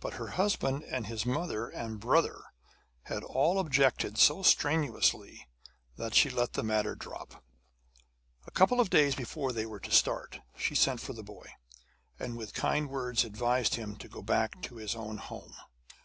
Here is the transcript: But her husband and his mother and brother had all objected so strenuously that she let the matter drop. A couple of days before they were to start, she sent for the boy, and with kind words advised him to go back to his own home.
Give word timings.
But 0.00 0.14
her 0.14 0.26
husband 0.30 0.82
and 0.90 1.06
his 1.06 1.24
mother 1.24 1.68
and 1.68 2.00
brother 2.00 2.46
had 3.04 3.22
all 3.22 3.60
objected 3.60 4.18
so 4.18 4.42
strenuously 4.42 5.46
that 5.94 6.16
she 6.16 6.30
let 6.30 6.54
the 6.54 6.64
matter 6.64 6.96
drop. 6.96 7.44
A 8.44 8.50
couple 8.50 8.80
of 8.80 8.90
days 8.90 9.14
before 9.14 9.52
they 9.52 9.64
were 9.64 9.78
to 9.78 9.92
start, 9.92 10.40
she 10.56 10.74
sent 10.74 10.98
for 11.00 11.12
the 11.12 11.22
boy, 11.22 11.48
and 12.18 12.36
with 12.36 12.54
kind 12.54 12.90
words 12.90 13.22
advised 13.22 13.76
him 13.76 13.94
to 13.98 14.08
go 14.08 14.20
back 14.20 14.60
to 14.62 14.78
his 14.78 14.96
own 14.96 15.18
home. 15.18 15.54